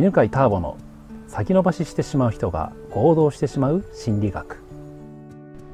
[0.00, 0.78] 犬飼ターボの
[1.28, 4.56] 先延ばししてしまう人が行動してしまう心理学。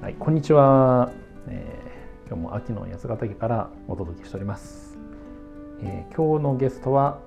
[0.03, 1.13] はいこんにちは、
[1.47, 4.99] えー今日も秋の八ヶ岳からお届けしております、
[5.81, 7.21] えー今日のゲストは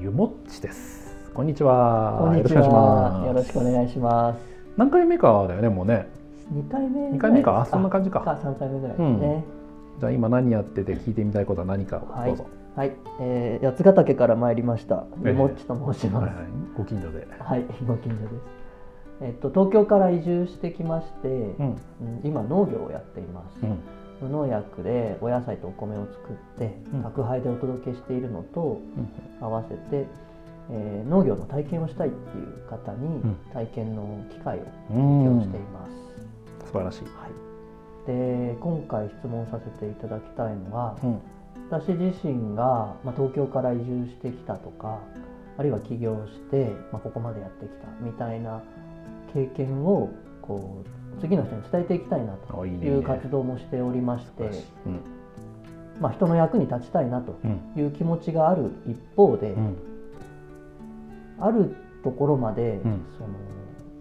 [0.00, 1.14] ゆもっちです。
[1.34, 2.16] こんにちは。
[2.18, 3.12] こんにちよろしくお願いしは。
[3.12, 3.26] ます。
[3.26, 4.40] よろしくお願いします。
[4.78, 6.08] 何回目かだよねもうね
[6.50, 7.60] 二回目二回目か？
[7.60, 8.38] あそんな感じか。
[8.42, 9.44] 三回目ぐらいですね。
[10.00, 12.52] じゃあ今何やってて聞いてみたいことは何かをはいどうぞ、はい、
[13.20, 15.06] えー、八ヶ岳から参りました。
[15.24, 15.28] ええ。
[15.28, 16.26] ゆもっちと申します。
[16.26, 18.32] はいはい、ご近所で、はい、ご近所です。
[19.22, 21.66] えっと東京から移住してきまして、うん。
[21.66, 21.76] うん
[22.24, 23.58] 今農業をやっています。
[23.62, 23.78] うん。
[24.20, 27.02] 無農薬でお野菜とお米を作ってうん。
[27.02, 28.80] 宅配でお届けしているのと
[29.40, 29.44] うん。
[29.44, 30.06] 合わせて、
[30.70, 33.36] えー農業の体験をしたいっていう方にん。
[33.52, 35.24] 体験の機会をうん。
[35.24, 36.06] 提供しています。
[36.66, 41.20] 素晴らしい、はい、で今回質問させていただきたいのはうん
[41.70, 45.00] 私自身が、まあ、東京から移住してきたとか
[45.58, 48.62] あるいは起業して、まあ、ここまでやってきたみたいな
[49.32, 50.10] 経験を
[50.42, 54.50] こう次の人に伝えていきたいなとあいう活動もしておりまして
[54.86, 55.00] うん。
[56.00, 57.60] まあ、人の役に立ちたいなとうん。
[57.74, 59.76] いう気持ちがある一方で、うん。
[61.40, 63.04] あるところまで、うん。
[63.16, 63.30] その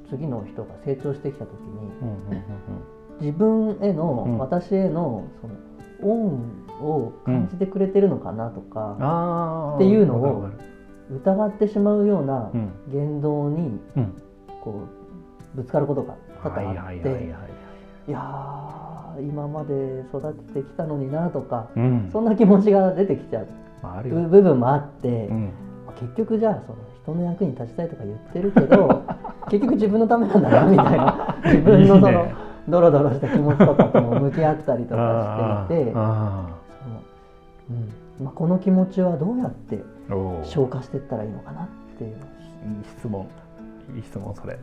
[0.09, 2.41] 次の人が成長してきた時に
[3.22, 4.38] 自分への、うん。
[4.38, 10.50] 私へのその恩を感じてくれてるのかなとか、っていうのを
[11.11, 12.72] 疑ってしまうようなうん。
[12.91, 14.22] 言動にうん。
[14.64, 14.81] こ
[15.53, 22.09] うぶつかることが多々はいあって、はいやー今まで育ててきたのになとか、うん。
[22.11, 23.47] そんな気持ちが出てきちゃう。
[24.09, 25.52] 部分もあって、うん。
[26.00, 29.03] 結局じゃあその人の役に立ちたいとか言ってるけど
[29.50, 32.25] 結局自分のためなんだなみたいな 自分のその
[32.67, 35.94] ドロドロした気持ちとかとも向き合ったりとかしていて。
[37.69, 38.25] うん。
[38.25, 39.83] まあ、この気持ちはどうやって
[40.44, 42.17] 消化していったらいいのかなっていういい
[42.97, 43.27] 質問。
[43.95, 44.57] いい質問それ。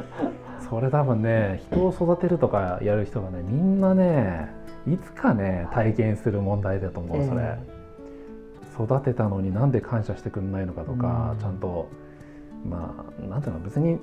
[0.68, 4.48] それ多分ね人を育てるとかやる人がねみんなね
[4.86, 7.58] いつかね体験する問題だと思うそれ、え
[8.82, 11.38] 育てたのになんで感謝してくんないのかとか、うん。
[11.38, 11.88] ちゃんと
[12.68, 13.98] まあなんていうの別に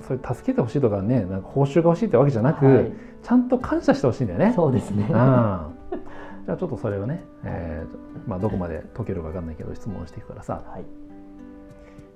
[0.00, 2.92] それ助けてほしいとかねなんか報酬が欲しいってわけじゃなく、はい。
[3.22, 4.52] ちゃんと感謝してほしいんだよね。
[4.54, 5.06] そうですね。
[5.08, 5.81] うん
[6.44, 10.62] じゃあちょっとそれをね、えーまあ、どこまで解けるか分かんないけど質問していくからさ。
[10.66, 10.84] はい。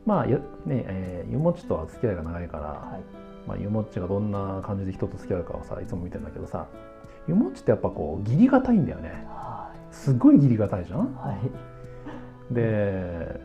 [0.05, 3.27] まあゆねえーゆもっちとは付き合いが長いから、はい。
[3.47, 6.67] まあ、ゆもっちがどんな感じで人と付き合うかをさいつも見てるんだけどさ
[7.29, 9.25] ゆもっちってやっぱこう義理がたいんだよね。
[9.29, 11.01] はすごい義理がたいじゃん。
[11.01, 11.33] いは
[12.51, 12.55] い。
[12.55, 13.41] で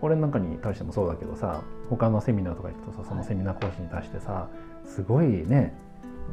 [0.00, 4.48] 俺なんかに対してもそうだけどさ他のセミナーとか行くとさそのセミナー講師に対してさ
[4.84, 5.74] すごいね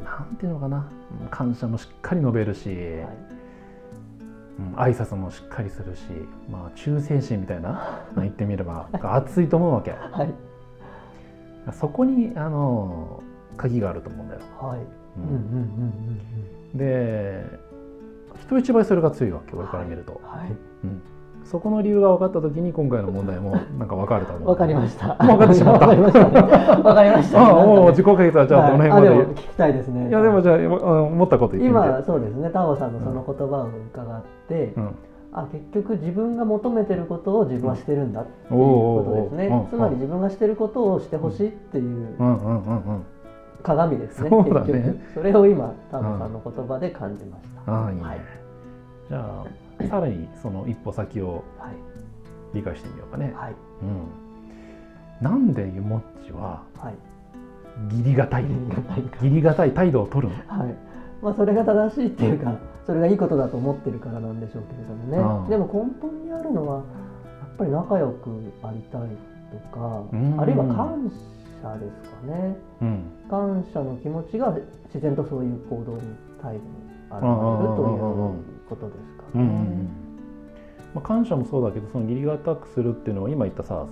[0.04, 0.90] なんていうのかな。
[1.30, 3.34] 感謝もしっかり述べるし、はい。
[4.60, 6.02] うん、挨拶もしっかりするし、
[6.52, 9.92] まあ、忠誠心みたいなまあ 言ってみればが熱いと思うわけ。
[10.12, 10.34] はい。
[11.72, 13.24] そこにあの
[13.58, 14.42] 鍵があると思うんだよ、
[16.76, 17.46] で
[18.42, 20.50] 人一倍それが強いわけ俺から見ると、うんはい。
[20.84, 21.02] うん、
[21.46, 24.50] そこの理由が分かった時に今回の問題もなんか分かると思う。
[24.50, 25.16] わかりました。
[25.16, 25.88] 分かってしまった。
[25.88, 26.30] わかりました。
[26.30, 30.10] ねわかりましたああもう自己解決はじゃあどの辺まで、はい聞きたいですね。
[30.10, 32.50] いやでもじゃあ今思ったこと言って今そうですね。
[32.50, 34.90] タオさんのその言葉を伺って、うん。
[35.36, 43.04] あ結局自分が求めてることを自分はしてるんだっていうことですね、つまり自分がしてることをしてほしいっていううんうんうんうん。
[43.64, 44.74] 鏡ですね、そうだね。
[44.74, 45.00] 結局。
[45.16, 48.20] それを今タオさんの言葉で感じました、ああいいね、はい。
[49.10, 49.46] じゃあ
[49.88, 51.74] さらにその一歩先をはい。
[52.54, 53.56] 理解してみようかね、はい。
[53.82, 56.94] うん、なんでゆもっちははい。
[57.92, 58.46] 義理がたい
[59.22, 60.60] 義理がたい態度を取るの？
[60.64, 60.76] はい。
[61.24, 62.54] まあ、それが正しいっていうか
[62.86, 66.86] それがいいことだと思ってるからなんでしょうけれどもうんねでも根本にあるのはやっ
[67.58, 68.30] ぱり仲良く
[68.62, 69.02] ありたい
[69.52, 70.40] とかうん。
[70.40, 71.10] あるいは感
[71.64, 72.56] 謝ですかね。
[72.82, 73.04] うん。
[73.30, 74.56] 感謝の気持ちが
[74.94, 76.02] 自然とそういう行動に
[76.40, 76.68] 態度に
[77.10, 77.24] 現れる
[77.74, 79.23] ということですかね。
[79.36, 79.90] うんうんうん
[80.94, 83.88] まあ、感謝もそうだけどその義理がたくするっていうのは今言ったさその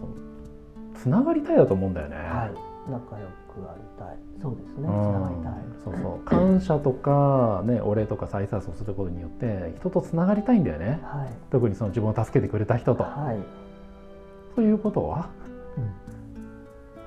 [0.95, 2.15] つながりたいだと思うんだよね。
[2.15, 4.17] はい、仲良くありたい。
[4.39, 4.87] そうですね。
[4.87, 5.53] つうんながりたい。
[5.83, 11.33] そうそう感謝とか、ね、お礼とか再拶をすることによって人とつながりたいんだよねはい。
[11.49, 13.03] 特にその自分を助けてくれた人と。
[13.03, 14.55] はい。
[14.55, 15.29] ということは
[15.77, 16.11] うん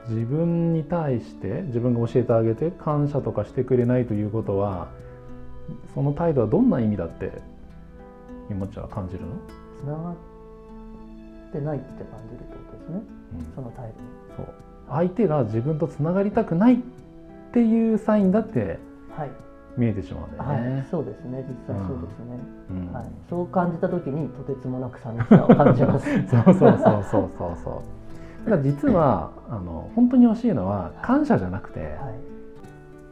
[0.09, 4.89] 自分に対して自分が教えてあげて感謝とかしてくれないということは
[5.95, 7.41] その態度はどんな意味だって
[8.51, 9.33] ゆもちは感じるの、
[9.81, 10.15] つながっ
[11.53, 13.03] てないって感じるってことですね。
[13.39, 13.55] うん。
[13.55, 13.95] その態度に。
[14.37, 14.55] そう。
[14.91, 16.79] 相手が自分とつながりたくないっ
[17.53, 18.79] ていうサインだって
[19.17, 19.31] はい。
[19.77, 21.45] 見えてしまうんだよね、はい、そうですね。
[21.49, 22.39] 実際そうですね、
[22.71, 22.93] うん。
[22.93, 26.07] はい、そう感じた時にとてつもなく寂しさを感じます。
[26.31, 26.79] そうそうそう
[27.11, 27.83] そうそうそ
[28.47, 28.51] う。
[28.51, 31.91] だから実はあの本当に欲しいのは感謝じゃなくてはい。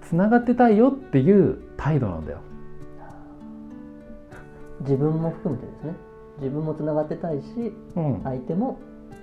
[0.02, 2.38] つながってたいよっていう態度なんだよ
[4.82, 5.94] 自分も含めてですね。
[6.38, 8.20] 自分もつながってたいしうん。
[8.22, 8.78] 相手も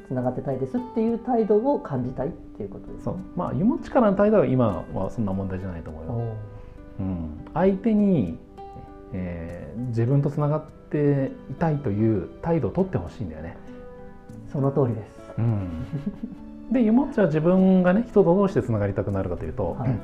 [0.08, 3.16] つながってたいですっていう態度を感じたいっていうことですそう。
[3.36, 6.36] まあ湯持ちからの態度は今はそんな問題じゃないと思うよ、
[7.00, 7.04] う。
[7.04, 8.38] ん、相手に、
[9.14, 9.60] えー
[9.90, 13.58] 自分とつながっていたいという態度を取ってほしいんだよね。
[14.52, 15.32] その通りです。
[15.38, 15.86] うん、
[16.72, 20.00] で湯もっちは自分がね人とどうしてつながりたくなるかというと、はい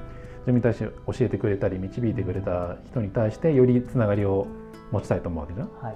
[0.45, 4.45] 自分に対して教えてくれたり導いてくれた人に対してよりつながりを
[4.91, 5.69] 持ちたいと思うわけじゃん。
[5.81, 5.95] はい。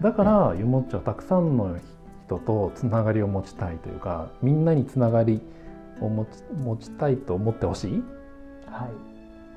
[0.00, 1.76] だから湯もっちはたくさんの
[2.26, 5.42] 人とつながりを持ちたいというかみんなにつながり
[6.00, 7.90] を持ち持ちたいと思ってほしい。
[8.66, 8.90] はい。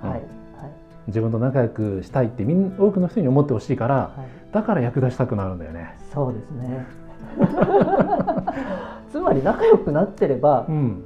[0.03, 0.09] うん。
[0.09, 0.19] はい。
[0.19, 0.24] はい。
[1.06, 4.51] 自分と仲良くしたいってみん多くの人に思ってほしいからはい。
[4.51, 5.95] だから役立ちたくなるんだよね。
[6.12, 6.88] そうですね。
[9.12, 11.03] つまり仲良くなってればうん。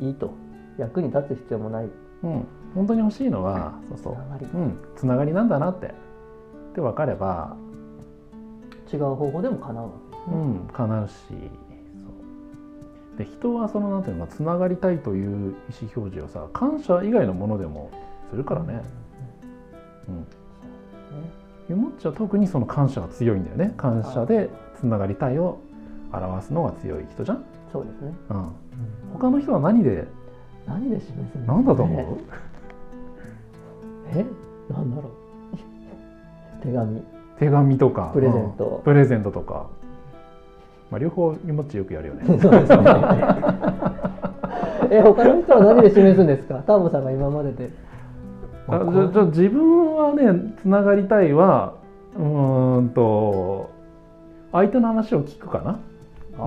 [0.00, 0.32] いいと。
[0.76, 1.88] 役に立つ必要もない
[2.22, 4.14] うん、本当に欲しいのはそうそう。
[4.14, 4.46] つながり。
[4.46, 5.86] うん、つながりなんだなって。
[5.86, 7.56] って分かれば、
[8.92, 11.34] 違う方法でも叶うわけですね、うん、叶うしそ
[13.14, 13.18] う。
[13.18, 17.90] で人はそのなんていうのかつながりたいという意思表示をさ感謝以外のものでも
[18.30, 18.82] するからね。
[21.68, 21.76] うん。
[21.76, 23.74] もっちは特にその感謝が強いんだよね。
[23.76, 25.60] 感謝でつながりたいを
[26.12, 28.50] 表すのが強い人じゃん、そうですね、うん、
[29.12, 30.08] 他の人は何で
[30.70, 32.04] 何で示す何だと思う、
[34.14, 34.24] え？
[34.72, 36.62] なんだろう？
[36.62, 37.02] 手紙。
[37.38, 38.10] 手紙とか。
[38.12, 38.64] プレゼント。
[38.66, 38.82] うん。
[38.82, 39.66] プレゼントとか、
[40.90, 42.22] まあ、両方ゆもっちよくやるよね。
[42.38, 42.84] そうですね。
[44.92, 46.62] え他の人は何で示すんですか？
[46.66, 47.70] ターボさんが今までで。
[48.68, 51.74] あじゃじゃあ自分はねつながりたいは
[52.16, 53.70] うーんと
[54.52, 55.78] 相手の話を聞くかな？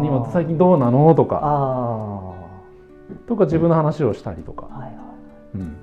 [0.03, 1.13] 今最近どうなの？
[1.15, 1.39] とか。
[1.43, 2.33] あ
[3.27, 4.95] とか自分の話をしたりとか、あはいはい。
[5.55, 5.75] うん、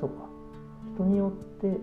[0.00, 0.14] そうか。
[0.94, 1.78] 人によって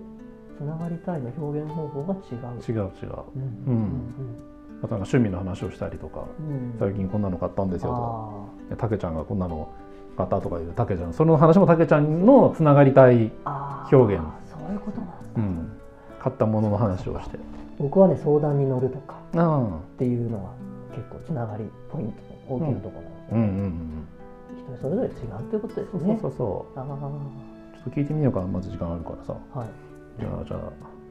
[0.58, 2.78] つながりたいの表現方法が違う。
[2.78, 3.14] 違う違う。
[3.36, 3.92] うんうん
[4.84, 6.26] あとなんか趣味の話をしたりとか。
[6.40, 6.48] うん。
[6.48, 7.90] うん最近こんなの買ったんですよ
[8.70, 8.78] とか。
[8.78, 9.70] たけちゃんがこんなの
[10.18, 11.14] 買ったとかいうたけちゃん。
[11.14, 13.32] その話もたけちゃんのつながりたい、
[13.92, 14.24] 表現。
[14.46, 15.72] そういうことなんですねうん、
[16.20, 17.40] 買ったものの話をして。
[17.80, 20.52] 僕はね相談に乗るとかあっていうのは
[20.96, 22.12] 結構つながりポイン
[22.48, 24.08] トの大きなところなので、あうんうんうん。
[24.76, 26.80] 人それぞれ違うっていうことですそうねそうそう。
[26.80, 28.42] あちょっと聞いてみようか。
[28.42, 29.36] まず時間あるからさ。
[29.56, 29.70] あはい。
[30.20, 30.60] じゃあじゃあ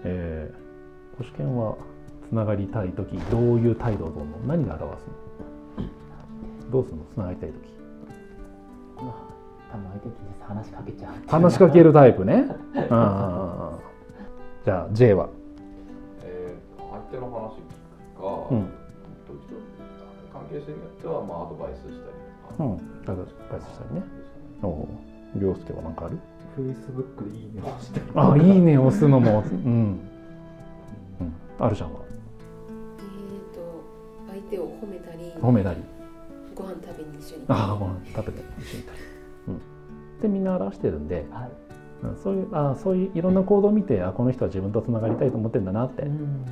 [0.05, 1.77] えー、保守犬は
[2.29, 6.71] つながりたい時どういう態度をとるの何が表すの？
[6.71, 7.03] どうするの？
[7.13, 7.59] つながりたい時。
[8.97, 11.13] 多分相手に話しかけちゃう。
[11.29, 12.47] 話しかけるタイプね。
[12.91, 13.73] あ
[14.65, 15.29] じゃあ J は？
[16.23, 18.67] えー相手の話聞くか、うん
[20.53, 22.03] 関係性によってはまあアドバイスしたり
[22.49, 22.73] とか、うん。
[22.75, 24.03] アドバイスしたりね。
[24.63, 24.89] おお
[25.37, 26.19] 涼介は何かある？
[26.55, 29.41] フェイスブックでいいねをしてあいいね押すのも。
[29.41, 29.99] うん、
[31.21, 31.95] うん、あるじゃん。
[31.95, 32.01] は
[32.99, 33.61] えー、と
[34.29, 35.81] 相手を褒めたり褒めたり。
[36.55, 37.45] ご飯食べに一緒に。
[37.49, 38.99] ああご飯食べて一緒にいたり、
[39.49, 41.51] うん、でみんな表してるんで、はい。
[42.05, 46.45] うん、そういうあそういういろんな行動を見てあこの人は自分とつながりたいと思ってるんだなって、っうん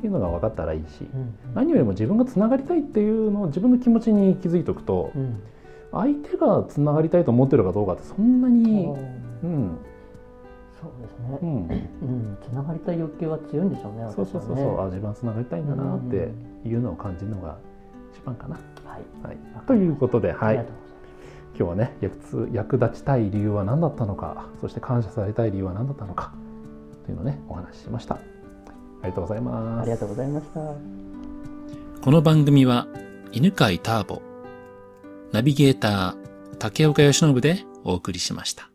[0.00, 1.34] ていうのが分かったらいいし、うん。
[1.54, 5.40] 何よりも自分がつながりたいっていうのを自分の気持ちに気づいておくとうん
[5.92, 8.86] 相手がつながりたいと思ってるかどうかってそんなに、
[9.42, 9.78] うん。
[10.80, 11.38] そうですね。
[11.42, 14.12] う、ん、うん、つながりたい欲求は強いんでしょうね。
[14.14, 17.58] そうそうそうそう、あ自分はつながりたいんだなってうんいうのを感じるのが
[18.14, 18.54] 一番かな。
[18.84, 19.26] はい。
[19.26, 19.36] はい、
[19.66, 20.64] ということで、はい。
[21.58, 26.32] 今日はね役つ役立ちたい理由は何だったのかそして感謝されたい理由は何だったのか
[27.04, 28.39] というのをねお話ししました。
[29.02, 29.82] ありがとうございます。
[29.82, 30.60] ありがとうございました。
[32.02, 32.86] この番組は
[33.32, 34.22] 犬飼ターボ、
[35.32, 38.69] ナビゲーター竹岡由伸でお送りしました。